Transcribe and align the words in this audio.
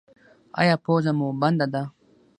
ایا 0.59 0.75
پوزه 0.83 1.11
مو 1.17 1.27
بنده 1.41 1.67
ده؟ 1.73 1.83